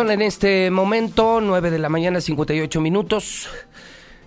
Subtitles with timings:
[0.00, 3.50] Son en este momento 9 de la mañana 58 minutos.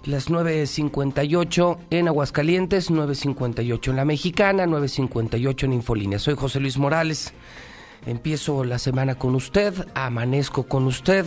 [0.06, 6.20] Las 9.58 en Aguascalientes, 9.58 en La Mexicana, 9.58 en Infolínea.
[6.20, 7.34] Soy José Luis Morales.
[8.06, 11.26] Empiezo la semana con usted, amanezco con usted,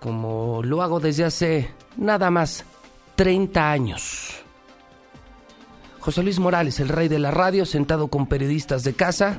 [0.00, 2.64] como lo hago desde hace nada más
[3.14, 4.42] 30 años.
[6.00, 9.38] José Luis Morales, el rey de la radio, sentado con periodistas de casa,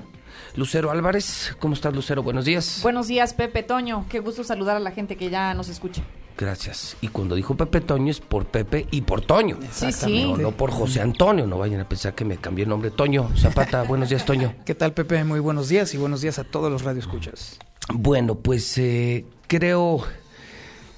[0.55, 1.55] Lucero Álvarez.
[1.59, 2.21] ¿Cómo estás, Lucero?
[2.21, 2.79] Buenos días.
[2.83, 4.05] Buenos días, Pepe Toño.
[4.09, 6.03] Qué gusto saludar a la gente que ya nos escucha.
[6.37, 6.97] Gracias.
[7.01, 9.57] Y cuando dijo Pepe Toño es por Pepe y por Toño.
[9.71, 10.31] Sí, sí.
[10.31, 11.47] No, no por José Antonio.
[11.47, 12.91] No vayan a pensar que me cambié el nombre.
[12.91, 13.83] Toño Zapata.
[13.87, 14.53] buenos días, Toño.
[14.65, 15.23] ¿Qué tal, Pepe?
[15.23, 17.59] Muy buenos días y buenos días a todos los radioescuchas.
[17.93, 20.03] Bueno, pues eh, creo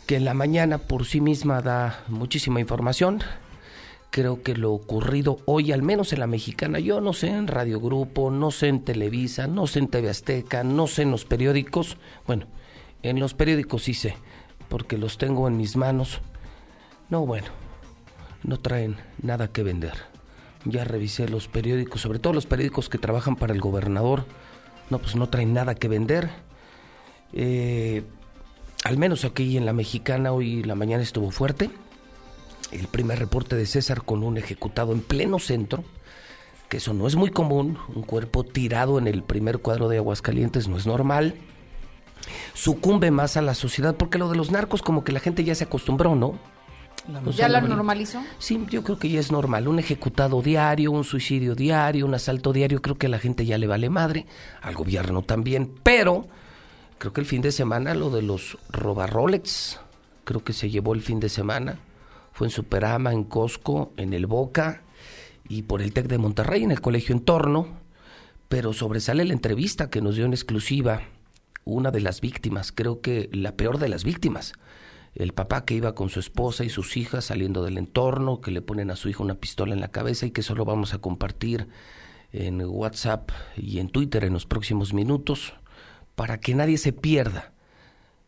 [0.05, 3.21] que la mañana por sí misma da muchísima información
[4.15, 7.81] creo que lo ocurrido hoy, al menos en la mexicana, yo no sé en Radio
[7.81, 11.97] Grupo, no sé en Televisa, no sé en TV Azteca, no sé en los periódicos,
[12.25, 12.45] bueno,
[13.03, 14.15] en los periódicos sí sé,
[14.69, 16.21] porque los tengo en mis manos.
[17.09, 17.47] No, bueno,
[18.43, 19.95] no traen nada que vender.
[20.63, 24.23] Ya revisé los periódicos, sobre todo los periódicos que trabajan para el gobernador.
[24.89, 26.29] No, pues no traen nada que vender.
[27.33, 28.03] Eh,
[28.85, 31.69] al menos aquí en la mexicana hoy la mañana estuvo fuerte
[32.79, 35.83] el primer reporte de César con un ejecutado en pleno centro,
[36.69, 40.67] que eso no es muy común, un cuerpo tirado en el primer cuadro de Aguascalientes
[40.67, 41.35] no es normal.
[42.53, 45.55] Sucumbe más a la sociedad, porque lo de los narcos como que la gente ya
[45.55, 46.37] se acostumbró, ¿no?
[47.35, 48.23] ¿Ya lo normalizó?
[48.39, 49.67] Sí, yo creo que ya es normal.
[49.67, 53.59] Un ejecutado diario, un suicidio diario, un asalto diario, creo que a la gente ya
[53.59, 54.25] le vale madre,
[54.61, 56.27] al gobierno también, pero
[56.97, 59.79] creo que el fin de semana lo de los robarrolex,
[60.23, 61.77] creo que se llevó el fin de semana
[62.35, 64.83] fue en Superama, en Costco, en el Boca
[65.47, 67.79] y por el TEC de Monterrey, en el Colegio Entorno,
[68.49, 71.03] pero sobresale la entrevista que nos dio en exclusiva
[71.63, 74.51] una de las víctimas, creo que la peor de las víctimas,
[75.13, 78.61] el papá que iba con su esposa y sus hijas saliendo del entorno, que le
[78.61, 81.69] ponen a su hija una pistola en la cabeza y que solo vamos a compartir
[82.33, 85.53] en WhatsApp y en Twitter en los próximos minutos
[86.15, 87.54] para que nadie se pierda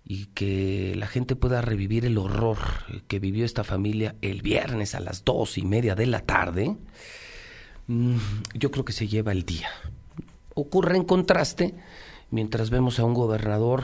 [0.09, 2.57] y que la gente pueda revivir el horror
[3.07, 6.77] que vivió esta familia el viernes a las dos y media de la tarde,
[7.87, 8.15] mm,
[8.53, 9.69] yo creo que se lleva el día.
[10.53, 11.75] Ocurre en contraste
[12.31, 13.83] mientras vemos a un gobernador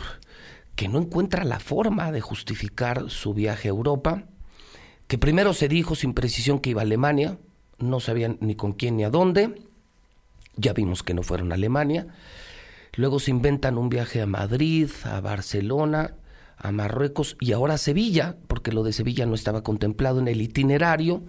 [0.75, 4.23] que no encuentra la forma de justificar su viaje a Europa,
[5.07, 7.37] que primero se dijo sin precisión que iba a Alemania,
[7.79, 9.61] no sabían ni con quién ni a dónde,
[10.55, 12.07] ya vimos que no fueron a Alemania,
[12.95, 16.15] Luego se inventan un viaje a Madrid, a Barcelona,
[16.57, 20.41] a Marruecos y ahora a Sevilla, porque lo de Sevilla no estaba contemplado en el
[20.41, 21.23] itinerario.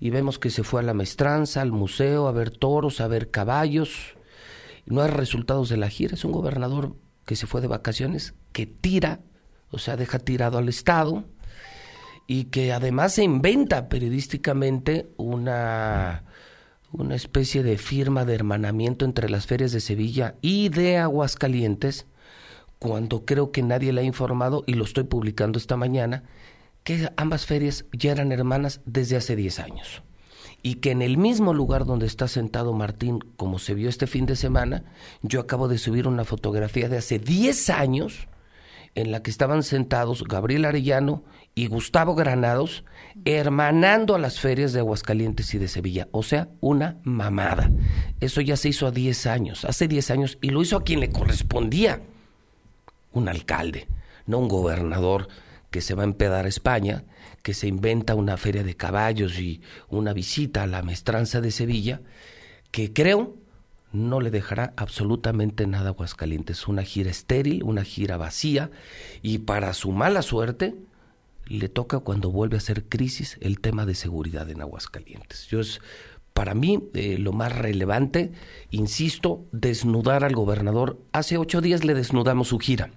[0.00, 3.30] Y vemos que se fue a la maestranza, al museo, a ver toros, a ver
[3.30, 4.16] caballos.
[4.86, 6.14] No hay resultados de la gira.
[6.14, 9.20] Es un gobernador que se fue de vacaciones, que tira,
[9.70, 11.24] o sea, deja tirado al Estado
[12.26, 16.24] y que además se inventa periodísticamente una
[16.96, 22.06] una especie de firma de hermanamiento entre las ferias de Sevilla y de Aguascalientes,
[22.78, 26.22] cuando creo que nadie le ha informado, y lo estoy publicando esta mañana,
[26.84, 30.02] que ambas ferias ya eran hermanas desde hace 10 años.
[30.62, 34.24] Y que en el mismo lugar donde está sentado Martín, como se vio este fin
[34.26, 34.84] de semana,
[35.22, 38.28] yo acabo de subir una fotografía de hace 10 años
[38.94, 42.84] en la que estaban sentados Gabriel Arellano y Gustavo Granados
[43.24, 46.08] hermanando a las ferias de Aguascalientes y de Sevilla.
[46.10, 47.70] O sea, una mamada.
[48.20, 51.00] Eso ya se hizo a 10 años, hace 10 años, y lo hizo a quien
[51.00, 52.02] le correspondía.
[53.12, 53.86] Un alcalde,
[54.26, 55.28] no un gobernador
[55.70, 57.04] que se va a empedar a España,
[57.42, 62.00] que se inventa una feria de caballos y una visita a la mestranza de Sevilla,
[62.70, 63.36] que creo
[63.92, 66.66] no le dejará absolutamente nada a Aguascalientes.
[66.66, 68.72] Una gira estéril, una gira vacía,
[69.22, 70.74] y para su mala suerte,
[71.46, 75.46] le toca cuando vuelve a ser crisis el tema de seguridad en Aguascalientes.
[75.48, 75.80] Yo es
[76.32, 78.32] para mí eh, lo más relevante,
[78.70, 80.98] insisto, desnudar al gobernador.
[81.12, 82.90] Hace ocho días le desnudamos su gira,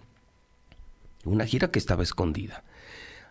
[1.24, 2.64] una gira que estaba escondida.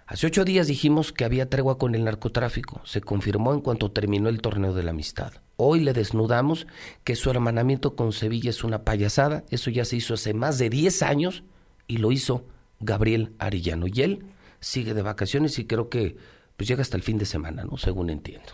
[0.06, 2.80] Hace ocho días dijimos que había tregua con el narcotráfico.
[2.84, 5.32] Se confirmó en cuanto terminó el torneo de la amistad.
[5.56, 6.68] Hoy le desnudamos
[7.02, 9.42] que su hermanamiento con Sevilla es una payasada.
[9.50, 11.42] Eso ya se hizo hace más de diez años
[11.88, 12.44] y lo hizo
[12.78, 13.88] Gabriel Arillano.
[13.88, 14.26] Y él
[14.66, 16.16] sigue de vacaciones y creo que
[16.56, 17.76] pues llega hasta el fin de semana, ¿no?
[17.76, 18.48] Según entiendo.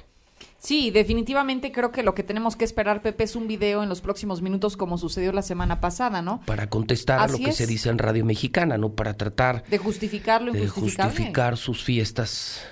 [0.58, 4.00] Sí, definitivamente creo que lo que tenemos que esperar, Pepe, es un video en los
[4.00, 6.40] próximos minutos como sucedió la semana pasada, ¿no?
[6.42, 8.92] Para contestar a lo que se dice en Radio Mexicana, ¿no?
[8.92, 12.62] Para tratar de justificarlo de justificar sus fiestas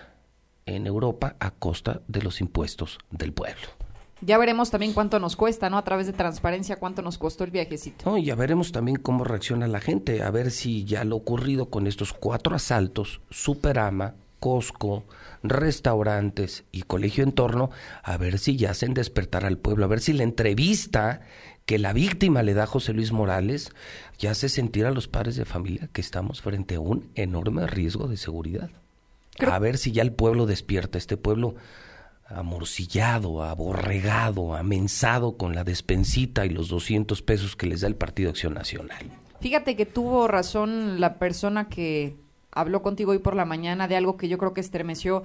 [0.67, 3.80] en Europa a costa de los impuestos del pueblo.
[4.23, 5.79] Ya veremos también cuánto nos cuesta, ¿no?
[5.79, 8.11] A través de transparencia, cuánto nos costó el viajecito.
[8.11, 11.71] No, y ya veremos también cómo reacciona la gente, a ver si ya lo ocurrido
[11.71, 15.05] con estos cuatro asaltos, Superama, Costco,
[15.43, 17.71] restaurantes y colegio en torno,
[18.03, 21.21] a ver si ya hacen despertar al pueblo, a ver si la entrevista
[21.67, 23.71] que la víctima le da a José Luis Morales
[24.19, 28.09] ya hace sentir a los padres de familia que estamos frente a un enorme riesgo
[28.09, 28.71] de seguridad.
[29.47, 31.55] A ver si ya el pueblo despierta, este pueblo
[32.31, 38.31] amorcillado, aborregado, amensado con la despensita y los 200 pesos que les da el Partido
[38.31, 39.05] Acción Nacional.
[39.41, 42.17] Fíjate que tuvo razón la persona que
[42.53, 45.23] habló contigo hoy por la mañana de algo que yo creo que estremeció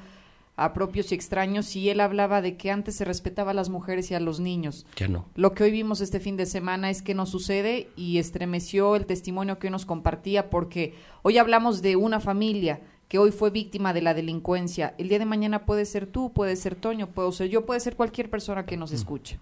[0.58, 4.10] a propios y extraños y él hablaba de que antes se respetaba a las mujeres
[4.12, 4.86] y a los niños.
[4.96, 5.26] Ya no.
[5.36, 9.06] Lo que hoy vimos este fin de semana es que no sucede y estremeció el
[9.06, 13.94] testimonio que hoy nos compartía porque hoy hablamos de una familia que hoy fue víctima
[13.94, 14.96] de la delincuencia.
[14.98, 17.96] El día de mañana puede ser tú, puede ser Toño, puedo ser yo, puede ser
[17.96, 19.40] cualquier persona que nos Mm, escuche.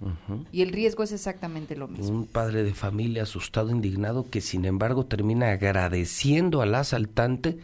[0.51, 2.09] Y el riesgo es exactamente lo mismo.
[2.09, 7.59] Un padre de familia asustado, indignado, que sin embargo termina agradeciendo al asaltante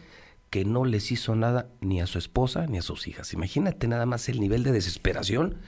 [0.50, 3.32] que no les hizo nada ni a su esposa ni a sus hijas.
[3.32, 5.58] Imagínate nada más el nivel de desesperación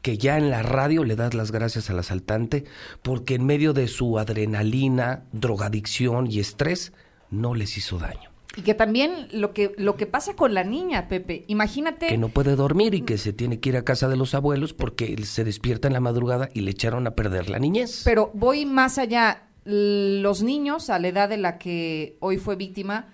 [0.00, 2.64] que ya en la radio le das las gracias al asaltante
[3.02, 6.92] porque en medio de su adrenalina, drogadicción y estrés
[7.30, 8.30] no les hizo daño.
[8.56, 12.08] Y que también lo que, lo que pasa con la niña, Pepe, imagínate...
[12.08, 14.72] Que no puede dormir y que se tiene que ir a casa de los abuelos
[14.72, 18.02] porque él se despierta en la madrugada y le echaron a perder la niñez.
[18.04, 19.44] Pero voy más allá.
[19.64, 23.08] Los niños, a la edad de la que hoy fue víctima,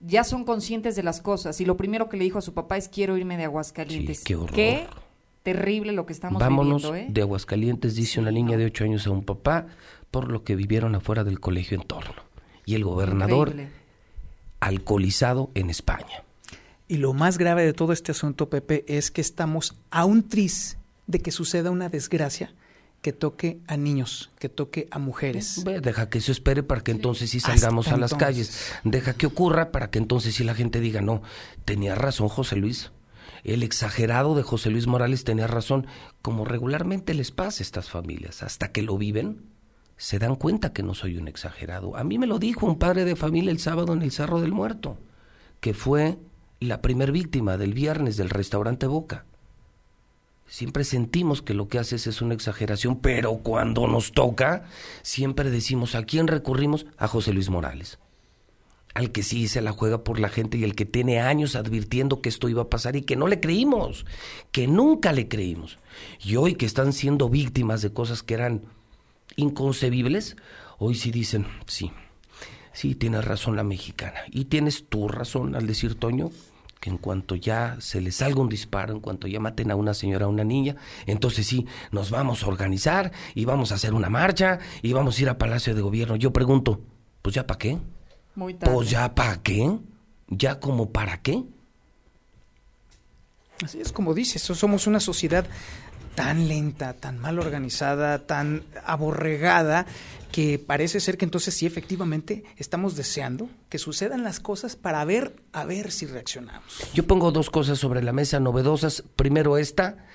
[0.00, 1.60] ya son conscientes de las cosas.
[1.60, 4.18] Y lo primero que le dijo a su papá es quiero irme de Aguascalientes.
[4.18, 4.90] Sí, qué horror.
[5.42, 7.12] terrible lo que estamos Vámonos viviendo, ¿eh?
[7.12, 9.66] de Aguascalientes, dice una niña de ocho años a un papá,
[10.10, 12.22] por lo que vivieron afuera del colegio en torno.
[12.66, 13.83] Y el gobernador Increíble.
[14.64, 16.24] Alcoholizado en España.
[16.88, 20.78] Y lo más grave de todo este asunto, Pepe, es que estamos a un tris
[21.06, 22.54] de que suceda una desgracia
[23.02, 25.62] que toque a niños, que toque a mujeres.
[25.64, 28.48] Ve, Deja que eso espere para que entonces sí Hasta salgamos a las entonces.
[28.48, 28.72] calles.
[28.84, 31.22] Deja que ocurra para que entonces sí la gente diga, no,
[31.66, 32.92] tenía razón José Luis.
[33.42, 35.86] El exagerado de José Luis Morales tenía razón,
[36.22, 39.42] como regularmente les pasa a estas familias, hasta que lo viven,
[40.04, 41.96] se dan cuenta que no soy un exagerado.
[41.96, 44.52] A mí me lo dijo un padre de familia el sábado en el Cerro del
[44.52, 44.98] Muerto,
[45.60, 46.18] que fue
[46.60, 49.24] la primer víctima del viernes del restaurante Boca.
[50.46, 54.64] Siempre sentimos que lo que haces es una exageración, pero cuando nos toca,
[55.00, 57.98] siempre decimos a quién recurrimos, a José Luis Morales.
[58.92, 62.20] Al que sí se la juega por la gente y el que tiene años advirtiendo
[62.20, 64.04] que esto iba a pasar y que no le creímos,
[64.52, 65.78] que nunca le creímos.
[66.22, 68.64] Y hoy que están siendo víctimas de cosas que eran
[69.36, 70.36] inconcebibles,
[70.78, 71.92] hoy sí dicen, sí,
[72.72, 74.20] sí, tienes razón la mexicana.
[74.30, 76.30] Y tienes tu razón al decir, Toño,
[76.80, 79.94] que en cuanto ya se les salga un disparo, en cuanto ya maten a una
[79.94, 80.76] señora o una niña,
[81.06, 85.22] entonces sí, nos vamos a organizar y vamos a hacer una marcha y vamos a
[85.22, 86.16] ir a Palacio de Gobierno.
[86.16, 86.82] Yo pregunto,
[87.22, 87.78] pues ya para qué?
[88.34, 88.74] Muy tarde.
[88.74, 89.78] Pues ya para qué?
[90.28, 91.42] ¿Ya como para qué?
[93.64, 95.46] Así es como dices, so- somos una sociedad
[96.14, 99.86] tan lenta, tan mal organizada, tan aborregada,
[100.30, 105.36] que parece ser que entonces sí efectivamente estamos deseando que sucedan las cosas para ver,
[105.52, 106.82] a ver si reaccionamos.
[106.92, 109.04] Yo pongo dos cosas sobre la mesa novedosas.
[109.14, 110.06] Primero esta,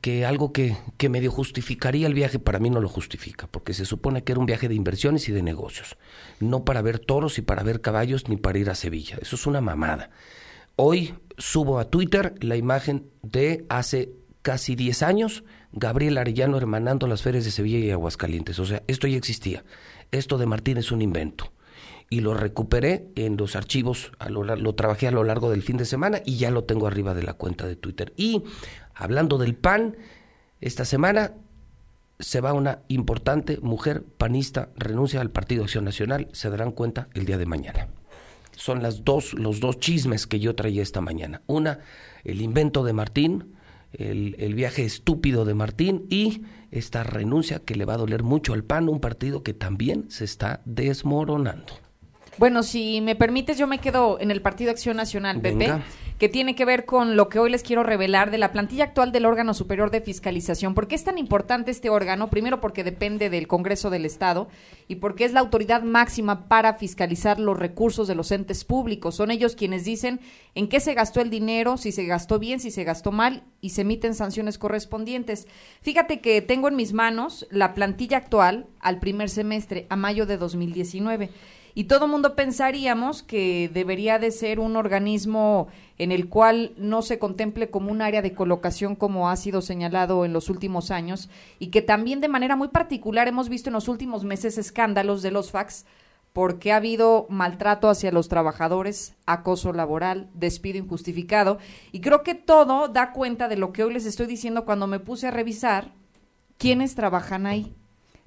[0.00, 3.84] que algo que, que medio justificaría el viaje, para mí no lo justifica, porque se
[3.84, 5.96] supone que era un viaje de inversiones y de negocios.
[6.38, 9.18] No para ver toros y para ver caballos ni para ir a Sevilla.
[9.20, 10.10] Eso es una mamada.
[10.76, 14.12] Hoy subo a Twitter la imagen de hace
[14.46, 18.60] casi 10 años, Gabriel Arellano hermanando las ferias de Sevilla y Aguascalientes.
[18.60, 19.64] O sea, esto ya existía.
[20.12, 21.52] Esto de Martín es un invento
[22.10, 25.78] y lo recuperé en los archivos, a lo, lo trabajé a lo largo del fin
[25.78, 28.12] de semana y ya lo tengo arriba de la cuenta de Twitter.
[28.16, 28.44] Y
[28.94, 29.96] hablando del PAN,
[30.60, 31.32] esta semana
[32.20, 37.26] se va una importante mujer panista, renuncia al Partido Acción Nacional, se darán cuenta el
[37.26, 37.88] día de mañana.
[38.54, 41.42] Son las dos, los dos chismes que yo traía esta mañana.
[41.48, 41.80] Una,
[42.22, 43.55] el invento de Martín,
[43.92, 48.52] el, el viaje estúpido de Martín y esta renuncia que le va a doler mucho
[48.52, 51.72] al PAN, un partido que también se está desmoronando.
[52.38, 55.84] Bueno, si me permites, yo me quedo en el Partido Acción Nacional, Pepe, Venga.
[56.18, 59.12] Que tiene que ver con lo que hoy les quiero revelar de la plantilla actual
[59.12, 60.74] del órgano superior de fiscalización.
[60.74, 62.30] ¿Por qué es tan importante este órgano?
[62.30, 64.48] Primero, porque depende del Congreso del Estado
[64.88, 69.14] y porque es la autoridad máxima para fiscalizar los recursos de los entes públicos.
[69.14, 70.20] Son ellos quienes dicen
[70.54, 73.70] en qué se gastó el dinero, si se gastó bien, si se gastó mal y
[73.70, 75.46] se emiten sanciones correspondientes.
[75.82, 80.38] Fíjate que tengo en mis manos la plantilla actual al primer semestre, a mayo de
[80.38, 81.30] 2019.
[81.76, 85.68] Y todo mundo pensaríamos que debería de ser un organismo
[85.98, 90.24] en el cual no se contemple como un área de colocación como ha sido señalado
[90.24, 91.28] en los últimos años
[91.58, 95.30] y que también de manera muy particular hemos visto en los últimos meses escándalos de
[95.30, 95.84] los fax
[96.32, 101.58] porque ha habido maltrato hacia los trabajadores, acoso laboral, despido injustificado
[101.92, 104.98] y creo que todo da cuenta de lo que hoy les estoy diciendo cuando me
[104.98, 105.92] puse a revisar
[106.56, 107.74] quiénes trabajan ahí.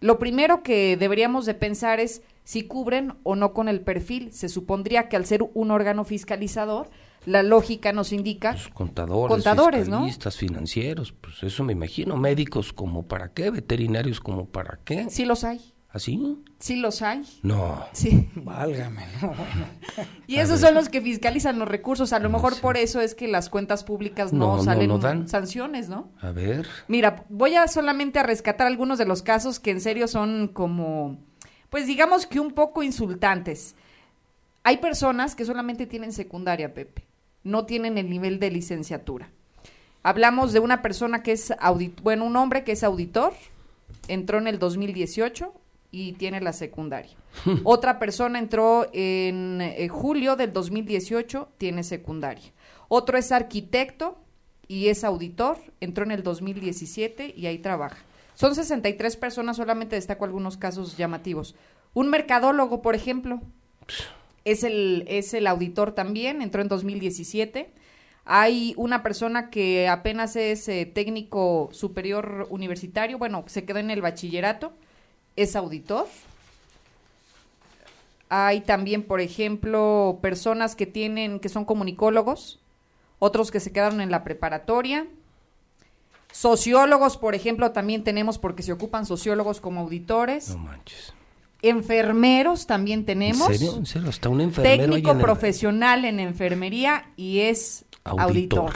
[0.01, 4.33] Lo primero que deberíamos de pensar es si cubren o no con el perfil.
[4.33, 6.89] Se supondría que al ser un órgano fiscalizador,
[7.23, 13.07] la lógica nos indica pues contadores, contadores fiscalistas, financieros, pues eso me imagino, médicos como
[13.07, 15.11] para qué, veterinarios como para qué.
[15.11, 15.61] Sí los hay.
[15.91, 16.39] ¿Así?
[16.57, 17.21] Sí los hay.
[17.43, 17.85] No.
[17.91, 18.29] Sí.
[18.35, 19.31] Válgame, no,
[20.25, 22.13] Y esos son los que fiscalizan los recursos.
[22.13, 24.97] A lo mejor por eso es que las cuentas públicas no, No, no, salen no
[24.97, 25.27] dan.
[25.27, 26.11] sanciones, ¿no?
[26.19, 26.65] A ver.
[26.87, 31.28] Mira, voy a solamente a rescatar algunos de los casos que en serio son como,
[31.69, 33.75] pues digamos que un poco insultantes.
[34.63, 37.05] Hay personas que solamente tienen secundaria, Pepe,
[37.43, 39.29] no tienen el nivel de licenciatura.
[40.03, 43.33] Hablamos de una persona que es audit, bueno, un hombre que es auditor,
[44.07, 45.53] entró en el 2018
[45.91, 47.15] y tiene la secundaria.
[47.63, 52.51] Otra persona entró en eh, julio del 2018, tiene secundaria.
[52.87, 54.17] Otro es arquitecto
[54.67, 57.97] y es auditor, entró en el 2017 y ahí trabaja.
[58.39, 61.55] Son 63 personas, solamente destaco algunos casos llamativos.
[61.93, 63.41] Un mercadólogo, por ejemplo,
[64.45, 67.69] es el, es el auditor también, entró en 2017.
[68.23, 74.01] Hay una persona que apenas es eh, técnico superior universitario, bueno, se quedó en el
[74.01, 74.71] bachillerato,
[75.35, 76.07] es auditor.
[78.29, 82.61] Hay también, por ejemplo, personas que tienen, que son comunicólogos,
[83.17, 85.07] otros que se quedaron en la preparatoria.
[86.31, 90.49] Sociólogos, por ejemplo, también tenemos porque se ocupan sociólogos como auditores.
[90.49, 91.13] No manches.
[91.61, 93.49] Enfermeros también tenemos.
[93.49, 93.75] ¿En serio?
[93.77, 94.09] ¿En serio?
[94.31, 98.29] Un enfermero Técnico en el- profesional en enfermería y es Auditor.
[98.29, 98.73] auditor.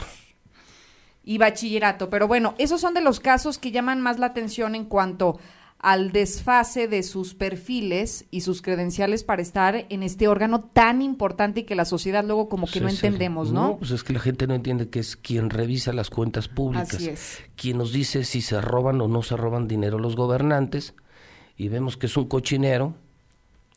[1.23, 2.09] Y bachillerato.
[2.09, 5.39] Pero bueno, esos son de los casos que llaman más la atención en cuanto
[5.83, 11.59] al desfase de sus perfiles y sus credenciales para estar en este órgano tan importante
[11.59, 13.77] y que la sociedad luego como que no entendemos, ¿no?
[13.77, 16.93] pues es que la gente no entiende que es quien revisa las cuentas públicas.
[16.93, 17.37] Así es.
[17.57, 20.95] Quien nos dice si se roban o no se roban dinero los gobernantes.
[21.57, 22.95] Y vemos que es un cochinero.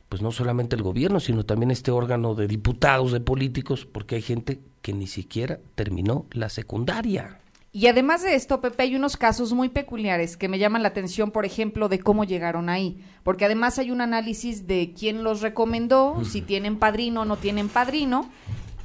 [0.09, 4.23] Pues no solamente el gobierno, sino también este órgano de diputados, de políticos, porque hay
[4.23, 7.41] gente que ni siquiera terminó la secundaria.
[7.77, 11.31] Y además de esto, Pepe, hay unos casos muy peculiares que me llaman la atención,
[11.31, 13.05] por ejemplo, de cómo llegaron ahí.
[13.23, 17.69] Porque además hay un análisis de quién los recomendó, si tienen padrino o no tienen
[17.69, 18.31] padrino.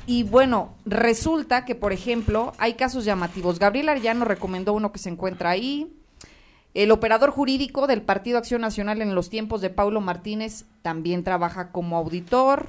[0.08, 3.60] Y bueno, resulta que, por ejemplo, hay casos llamativos.
[3.60, 5.96] Gabriel Arellano recomendó uno que se encuentra ahí.
[6.74, 11.72] El operador jurídico del Partido Acción Nacional en los tiempos de Paulo Martínez también trabaja
[11.72, 12.68] como auditor.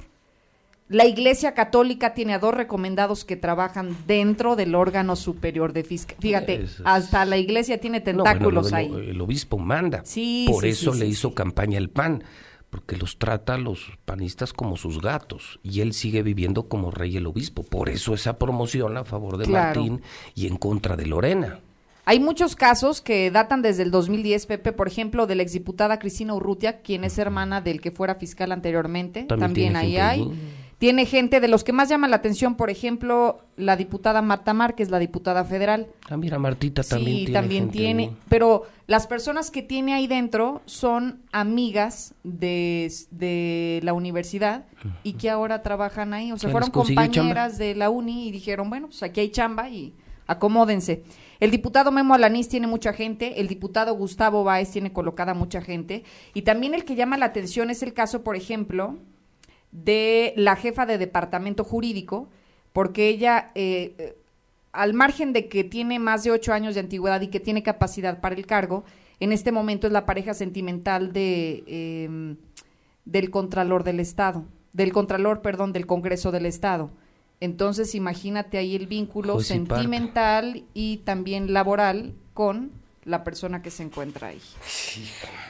[0.89, 6.17] La Iglesia Católica tiene a dos recomendados que trabajan dentro del órgano superior de fiscal.
[6.19, 8.91] Fíjate, es- hasta la Iglesia tiene No, bueno, tentáculos lo- ahí.
[9.09, 10.01] el obispo manda.
[10.05, 12.23] Sí, Por sí, eso sí, le hizo campaña el PAN,
[12.69, 15.59] porque los trata a los panistas como sus gatos.
[15.63, 17.63] Y él sigue viviendo como rey el obispo.
[17.63, 19.79] Por eso esa promoción a favor de Claro.
[19.81, 20.01] Martín
[20.35, 21.59] y en contra de Lorena.
[22.05, 26.33] Hay muchos casos que datan desde el 2010, Pepe, por ejemplo, de la exdiputada Cristina
[26.33, 29.23] Urrutia, quien es hermana del que fuera fiscal anteriormente.
[29.23, 29.39] También
[29.73, 30.19] También, ahí hay.
[30.21, 30.31] ahí.
[30.83, 34.89] Tiene gente de los que más llaman la atención, por ejemplo, la diputada Marta Márquez,
[34.89, 35.87] la diputada federal.
[36.09, 37.39] Ah, mira, Martita también sí, tiene.
[37.39, 38.11] también gente tiene.
[38.27, 44.65] Pero las personas que tiene ahí dentro son amigas de, de la universidad
[45.03, 46.33] y que ahora trabajan ahí.
[46.33, 49.93] O sea, fueron compañeras de la uni y dijeron, bueno, pues aquí hay chamba y
[50.27, 51.05] acomódense.
[51.39, 56.03] El diputado Memo Alanís tiene mucha gente, el diputado Gustavo Báez tiene colocada mucha gente
[56.33, 58.97] y también el que llama la atención es el caso, por ejemplo,
[59.73, 62.29] de la jefa de departamento jurídico,
[62.71, 64.15] porque ella, eh,
[64.71, 68.21] al margen de que tiene más de ocho años de antigüedad y que tiene capacidad
[68.21, 68.85] para el cargo,
[69.19, 72.35] en este momento es la pareja sentimental de eh,
[73.05, 76.91] del Contralor del Estado, del Contralor, perdón, del Congreso del Estado.
[77.39, 82.71] Entonces, imagínate ahí el vínculo sentimental y también laboral con
[83.05, 84.41] la persona que se encuentra ahí.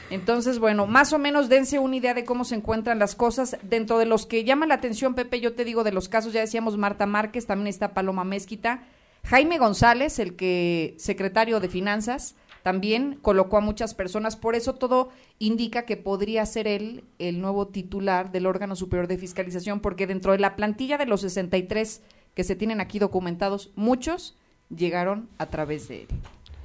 [0.10, 3.58] Entonces, bueno, más o menos dense una idea de cómo se encuentran las cosas.
[3.64, 6.42] Dentro de los que llaman la atención, Pepe, yo te digo de los casos, ya
[6.42, 8.84] decíamos Marta Márquez, también está Paloma Mezquita,
[9.26, 15.10] Jaime González, el que secretario de Finanzas, también colocó a muchas personas, por eso todo
[15.38, 20.32] indica que podría ser él el nuevo titular del órgano superior de fiscalización, porque dentro
[20.32, 22.02] de la plantilla de los 63
[22.34, 24.38] que se tienen aquí documentados, muchos
[24.70, 26.08] llegaron a través de él.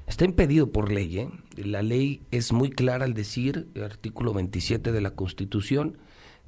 [0.09, 1.19] Está impedido por ley.
[1.19, 1.29] ¿eh?
[1.57, 5.99] La ley es muy clara al decir, el artículo 27 de la Constitución,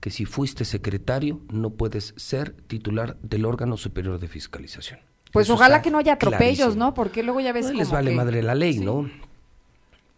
[0.01, 5.01] que si fuiste secretario no puedes ser titular del órgano superior de fiscalización.
[5.33, 6.85] Pues Eso ojalá que no haya atropellos, clarísimo.
[6.87, 6.95] ¿no?
[6.95, 8.81] Porque luego ya ves No como les vale que- madre la ley, Sí.
[8.85, 9.09] ¿no?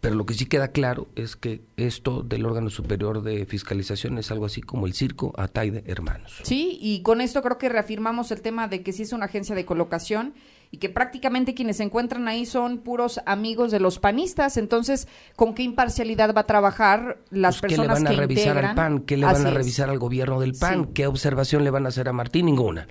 [0.01, 4.31] Pero lo que sí queda claro es que esto del órgano superior de fiscalización es
[4.31, 6.39] algo así como el circo Ataide Hermanos.
[6.43, 9.55] Sí, y con esto creo que reafirmamos el tema de que sí es una agencia
[9.55, 10.33] de colocación
[10.73, 14.57] y que prácticamente quienes se encuentran ahí son puros amigos de los panistas.
[14.57, 18.15] Entonces, ¿con qué imparcialidad va a trabajar las Pues, ¿Qué le personas van a que
[18.21, 18.65] revisar integran?
[18.71, 18.99] al PAN?
[19.01, 19.55] ¿Qué le Así van a es.
[19.55, 20.85] revisar al gobierno del PAN?
[20.85, 20.89] Sí.
[20.95, 22.47] ¿Qué observación le van a hacer a Martín?
[22.47, 22.87] Ninguna.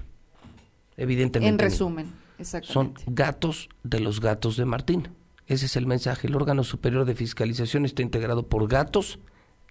[0.97, 1.49] Evidentemente.
[1.49, 3.03] En resumen, Son exactamente.
[3.09, 5.09] gatos de los gatos de Martín.
[5.49, 6.29] Ese es el mensaje.
[6.29, 9.19] El órgano superior de fiscalización está integrado por gatos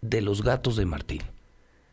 [0.02, 1.22] de los gatos de Martín.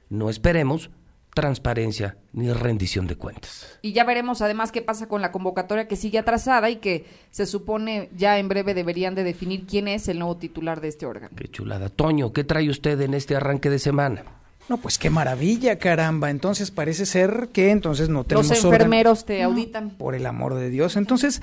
[0.08, 0.90] No esperemos
[1.34, 3.78] transparencia ni rendición de cuentas.
[3.82, 7.46] Y ya veremos además qué pasa con la convocatoria que sigue atrasada y que se
[7.46, 11.34] supone ya en breve deberían de definir quién es el nuevo titular de este órgano.
[11.36, 11.88] Qué chulada.
[11.88, 14.24] Toño, ¿qué trae usted en este arranque de semana?
[14.68, 16.28] No, pues qué maravilla, caramba.
[16.30, 18.74] Entonces parece ser que entonces no Los tenemos órgano.
[18.74, 19.90] enfermeros te auditan.
[19.90, 20.96] Por el amor de Dios.
[20.96, 21.40] Entonces,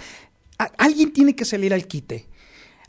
[0.78, 2.28] alguien tiene que salir al quite.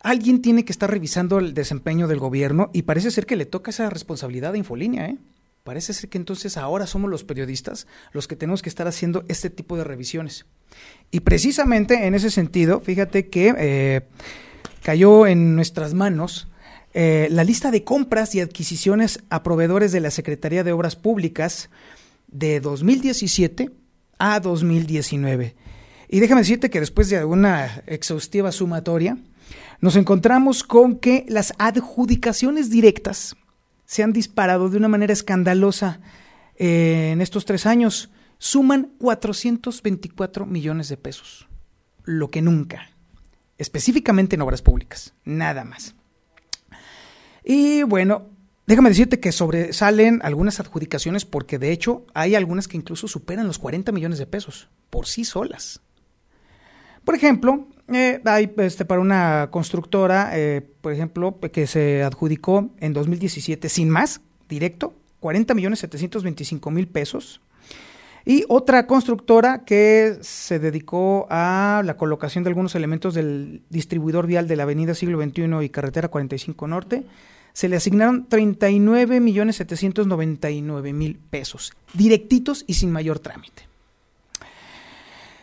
[0.03, 3.71] Alguien tiene que estar revisando el desempeño del gobierno y parece ser que le toca
[3.71, 5.17] esa responsabilidad a Infolínea, ¿eh?
[5.67, 9.51] Parece ser que entonces ahora somos los periodistas los que tenemos que estar haciendo este
[9.51, 10.47] tipo de revisiones.
[11.11, 14.03] Y precisamente en ese sentido, fíjate que eh,
[14.85, 16.47] cayó en nuestras manos
[16.95, 21.69] eh, la lista de compras y adquisiciones a proveedores de la Secretaría de Obras Públicas
[22.29, 23.73] de 2017
[24.21, 25.57] a 2019.
[26.09, 29.19] Y déjame decirte que después de una exhaustiva sumatoria,
[29.81, 33.35] nos encontramos con que las adjudicaciones directas
[33.87, 36.01] se han disparado de una manera escandalosa
[36.57, 38.11] eh, en estos tres años.
[38.39, 41.49] Suman 424 millones de pesos.
[42.05, 42.91] Lo que nunca.
[43.57, 45.15] Específicamente en obras públicas.
[45.25, 45.95] Nada más.
[47.43, 48.29] Y bueno,
[48.67, 53.59] déjame decirte que sobresalen algunas adjudicaciones porque de hecho hay algunas que incluso superan los
[53.59, 55.81] 40 millones de pesos por sí solas.
[57.05, 62.93] Por ejemplo, eh, hay este, para una constructora, eh, por ejemplo, que se adjudicó en
[62.93, 67.41] 2017 sin más, directo, 40 millones 725 mil pesos.
[68.25, 74.49] Y otra constructora que se dedicó a la colocación de algunos elementos del distribuidor vial
[74.49, 77.07] de la Avenida Siglo XXI y Carretera 45 Norte,
[77.53, 83.63] se le asignaron 39 millones 799 mil pesos, directitos y sin mayor trámite.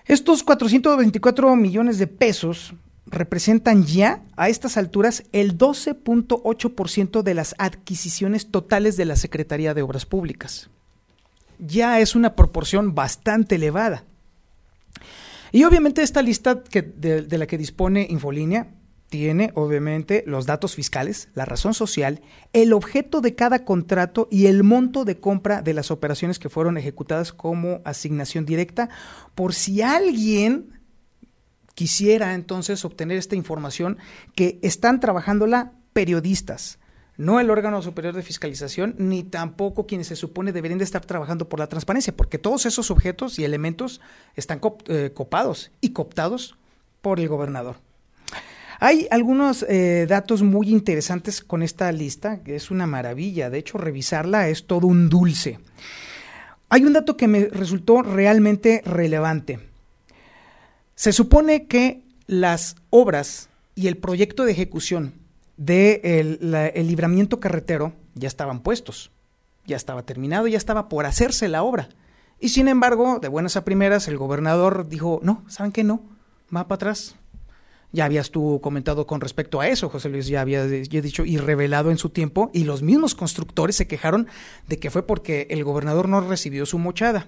[0.06, 2.74] Estos 424 millones de pesos
[3.06, 9.82] representan ya a estas alturas el 12.8% de las adquisiciones totales de la Secretaría de
[9.82, 10.70] Obras Públicas.
[11.60, 14.04] Ya es una proporción bastante elevada.
[15.52, 18.68] Y obviamente esta lista de, de la que dispone Infolínea
[19.14, 24.64] tiene obviamente los datos fiscales, la razón social, el objeto de cada contrato y el
[24.64, 28.90] monto de compra de las operaciones que fueron ejecutadas como asignación directa,
[29.36, 30.80] por si alguien
[31.76, 34.00] quisiera entonces obtener esta información
[34.34, 36.80] que están trabajándola periodistas,
[37.16, 41.50] no el órgano superior de fiscalización, ni tampoco quienes se supone deberían de estar trabajando
[41.50, 44.02] por la transparencia, porque todos esos objetos y elementos
[44.34, 46.58] están eh, copados y cooptados
[47.02, 47.76] por el gobernador.
[48.84, 53.50] Hay algunos eh, datos muy interesantes con esta lista, que es una maravilla.
[53.50, 55.58] De hecho, revisarla es todo un dulce.
[56.68, 59.62] Hay un dato que me resultó realmente relevante.
[60.96, 65.14] Se supone que las obras y el proyecto de ejecución
[65.56, 69.12] del de el libramiento carretero ya estaban puestos,
[69.66, 71.88] ya estaba terminado, ya estaba por hacerse la obra.
[72.38, 75.86] Y sin embargo, de buenas a primeras, el gobernador dijo, no, ¿saben qué?
[75.86, 76.04] No,
[76.54, 77.16] va para atrás,
[77.94, 81.92] ya habías tú comentado con respecto a eso, José Luis, ya había dicho y revelado
[81.92, 84.28] en su tiempo, y los mismos constructores se quejaron
[84.68, 87.28] de que fue porque el gobernador no recibió su mochada.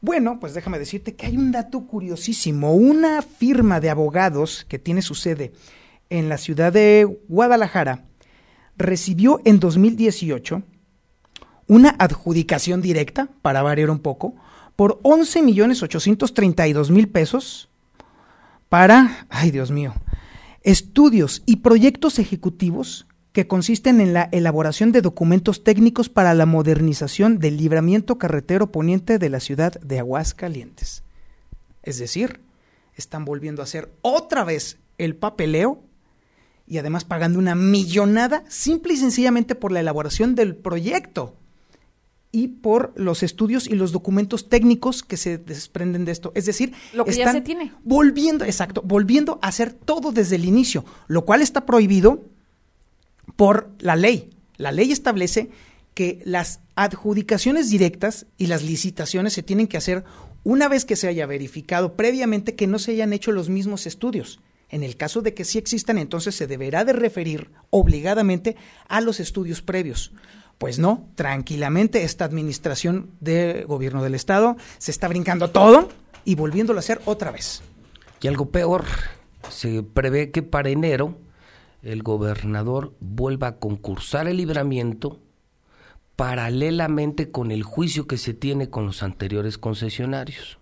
[0.00, 2.74] Bueno, pues déjame decirte que hay un dato curiosísimo.
[2.74, 5.52] Una firma de abogados que tiene su sede
[6.08, 8.06] en la ciudad de Guadalajara
[8.78, 10.62] recibió en 2018
[11.66, 14.34] una adjudicación directa, para variar un poco,
[14.74, 17.69] por 11 millones 832 mil pesos
[18.70, 19.92] para, ay Dios mío,
[20.62, 27.38] estudios y proyectos ejecutivos que consisten en la elaboración de documentos técnicos para la modernización
[27.38, 31.02] del libramiento carretero poniente de la ciudad de Aguascalientes.
[31.82, 32.40] Es decir,
[32.96, 35.82] están volviendo a hacer otra vez el papeleo
[36.66, 41.34] y además pagando una millonada simple y sencillamente por la elaboración del proyecto
[42.32, 46.32] y por los estudios y los documentos técnicos que se desprenden de esto.
[46.34, 47.72] Es decir, lo que están ya se tiene.
[47.82, 52.24] Volviendo, exacto, volviendo a hacer todo desde el inicio, lo cual está prohibido
[53.36, 54.30] por la ley.
[54.56, 55.50] La ley establece
[55.94, 60.04] que las adjudicaciones directas y las licitaciones se tienen que hacer
[60.44, 64.40] una vez que se haya verificado previamente que no se hayan hecho los mismos estudios.
[64.68, 68.56] En el caso de que sí existan, entonces se deberá de referir obligadamente
[68.88, 70.12] a los estudios previos.
[70.60, 75.88] Pues no, tranquilamente esta administración de gobierno del Estado se está brincando todo
[76.26, 77.62] y volviéndolo a hacer otra vez.
[78.20, 78.84] Y algo peor,
[79.48, 81.16] se prevé que para enero
[81.82, 85.18] el gobernador vuelva a concursar el libramiento
[86.14, 90.58] paralelamente con el juicio que se tiene con los anteriores concesionarios,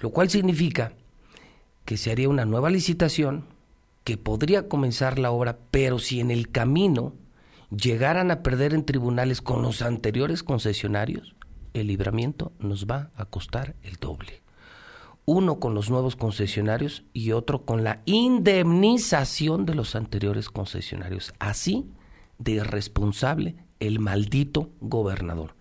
[0.00, 0.94] lo cual significa
[1.84, 3.44] que se haría una nueva licitación,
[4.02, 7.12] que podría comenzar la obra, pero si en el camino
[7.70, 11.34] llegaran a perder en tribunales con los anteriores concesionarios,
[11.72, 14.42] el libramiento nos va a costar el doble.
[15.24, 21.32] Uno con los nuevos concesionarios y otro con la indemnización de los anteriores concesionarios.
[21.38, 21.88] Así
[22.38, 25.54] de irresponsable el maldito gobernador.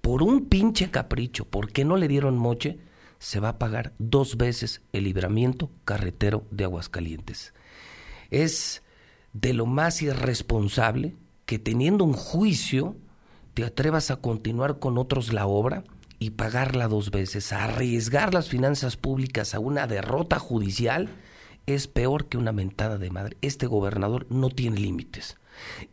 [0.00, 2.78] Por un pinche capricho, porque no le dieron moche,
[3.18, 7.54] se va a pagar dos veces el libramiento carretero de Aguascalientes.
[8.30, 8.84] Es
[9.32, 11.16] de lo más irresponsable
[11.46, 12.96] que teniendo un juicio
[13.54, 15.84] te atrevas a continuar con otros la obra
[16.18, 21.08] y pagarla dos veces, arriesgar las finanzas públicas a una derrota judicial
[21.66, 23.36] es peor que una mentada de madre.
[23.42, 25.36] Este gobernador no tiene límites.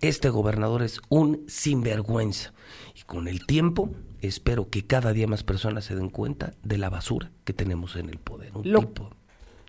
[0.02, 2.54] Este gobernador es un sinvergüenza.
[2.96, 6.90] Y con el tiempo espero que cada día más personas se den cuenta de la
[6.90, 8.52] basura que tenemos en el poder.
[8.56, 9.10] Un tipo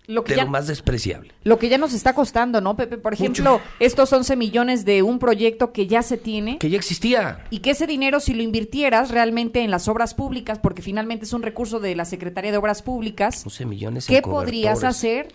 [0.06, 1.32] lo que de ya, lo más despreciable.
[1.44, 2.98] Lo que ya nos está costando, ¿no, Pepe?
[2.98, 6.58] Por ejemplo, estos 11 millones de un proyecto que ya se tiene.
[6.58, 7.44] Que ya existía.
[7.48, 11.32] Y que ese dinero, si lo invirtieras realmente en las obras públicas, porque finalmente es
[11.32, 13.44] un recurso de la Secretaría de Obras Públicas.
[13.46, 15.28] 11 millones ¿Qué en podrías hacer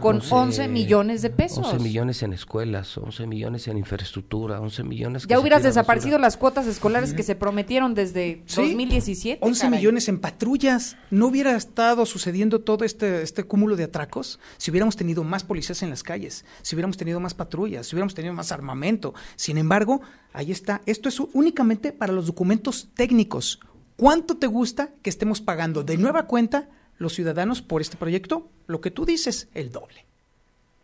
[0.00, 1.66] con 11, 11, millones de pesos?
[1.72, 5.26] 11 millones en escuelas, 11 millones en infraestructura, 11 millones.
[5.26, 8.56] ya hubieras desaparecido las cuotas escolares que se prometieron desde ¿Sí?
[8.56, 9.38] 2017.
[9.40, 9.78] 11 caray.
[9.78, 10.98] millones en patrullas.
[11.10, 14.09] ¿No hubiera estado sucediendo todo este, este cúmulo de atracos?
[14.56, 18.14] Si hubiéramos tenido más policías en las calles, si hubiéramos tenido más patrullas, si hubiéramos
[18.14, 19.14] tenido más armamento.
[19.36, 20.00] Sin embargo,
[20.32, 20.82] ahí está.
[20.86, 23.60] Esto es únicamente para los documentos técnicos.
[23.96, 26.68] ¿Cuánto te gusta que estemos pagando de nueva cuenta
[26.98, 28.48] los ciudadanos por este proyecto?
[28.66, 30.06] Lo que tú dices, el doble.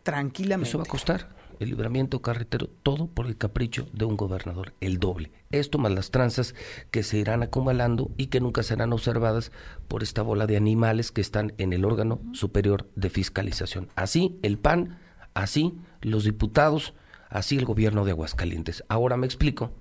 [0.03, 0.69] Tranquilamente.
[0.69, 4.99] Eso va a costar el libramiento carretero, todo por el capricho de un gobernador, el
[4.99, 5.31] doble.
[5.51, 6.55] Esto más las tranzas
[6.91, 9.51] que se irán acumulando y que nunca serán observadas
[9.87, 13.89] por esta bola de animales que están en el órgano superior de fiscalización.
[13.95, 14.99] Así el PAN,
[15.33, 16.93] así los diputados,
[17.29, 18.83] así el gobierno de Aguascalientes.
[18.89, 19.71] Ahora me explico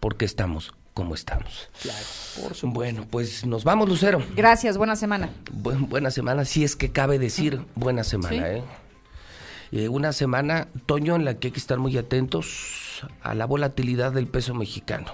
[0.00, 1.68] por qué estamos como estamos.
[1.82, 2.06] Claro,
[2.40, 4.24] por bueno, pues nos vamos, Lucero.
[4.34, 5.28] Gracias, buena semana.
[5.52, 8.42] Bu buena semana, si es que cabe decir buena semana, ¿Sí?
[8.42, 8.62] ¿eh?
[9.72, 14.12] Eh, una semana, Toño, en la que hay que estar muy atentos a la volatilidad
[14.12, 15.12] del peso mexicano.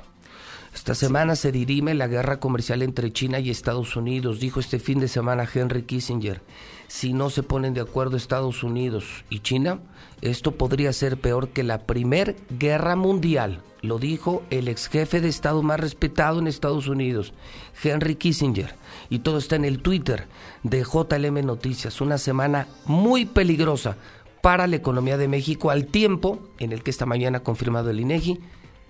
[0.74, 5.00] Esta semana se dirime la guerra comercial entre China y Estados Unidos, dijo este fin
[5.00, 6.40] de semana Henry Kissinger.
[6.88, 9.80] Si no se ponen de acuerdo Estados Unidos y China,
[10.22, 15.28] esto podría ser peor que la primer guerra mundial, lo dijo el ex jefe de
[15.28, 17.34] Estado más respetado en Estados Unidos,
[17.82, 18.74] Henry Kissinger.
[19.10, 20.26] Y todo está en el Twitter
[20.62, 22.00] de JLM Noticias.
[22.00, 23.96] Una semana muy peligrosa
[24.42, 28.00] para la economía de México al tiempo en el que esta mañana ha confirmado el
[28.00, 28.40] INEGI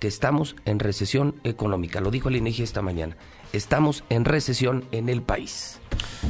[0.00, 2.00] que estamos en recesión económica.
[2.00, 3.16] Lo dijo el INEGI esta mañana.
[3.52, 5.78] Estamos en recesión en el país.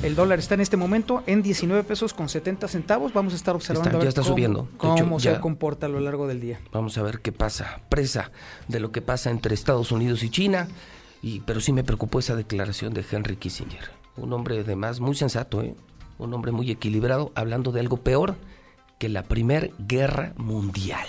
[0.03, 3.15] El dólar está en este momento en 19 pesos con 70 centavos.
[3.15, 4.69] Vamos a estar observando está, a ya está cómo, subiendo.
[4.77, 6.61] cómo hecho, se comporta a lo largo del día.
[6.73, 7.81] Vamos a ver qué pasa.
[7.89, 8.33] Presa
[8.67, 10.69] de lo que pasa entre Estados Unidos y China.
[11.23, 13.93] Y, pero sí me preocupó esa declaración de Henry Kissinger.
[14.17, 15.77] Un hombre además muy sensato, ¿eh?
[16.19, 18.37] un hombre muy equilibrado, hablando de algo peor
[18.99, 21.07] que la Primera Guerra Mundial.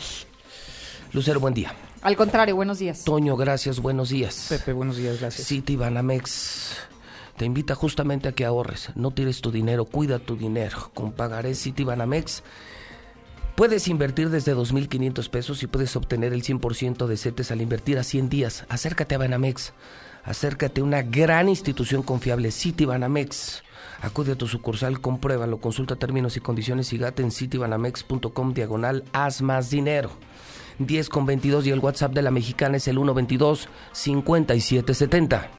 [1.12, 1.74] Lucero, buen día.
[2.02, 3.04] Al contrario, buenos días.
[3.04, 4.48] Toño, gracias, buenos días.
[4.50, 5.48] Pepe, buenos días, gracias.
[5.48, 6.78] City Banamex
[7.38, 10.91] te invita justamente a que ahorres, no tires tu dinero, cuida tu dinero.
[10.93, 12.43] Con pagaré City Banamex
[13.56, 18.04] puedes invertir desde 2.500 pesos y puedes obtener el 100% de CETES al invertir a
[18.04, 18.65] 100 días.
[18.69, 19.74] Acércate a Banamex,
[20.24, 23.63] acércate a una gran institución confiable, City Banamex.
[24.04, 29.42] Acude a tu sucursal, compruébalo, consulta términos y condiciones y gate en citybanamex.com diagonal haz
[29.42, 30.10] más dinero.
[30.80, 35.50] 10 con 22 y el WhatsApp de la mexicana es el 122 5770.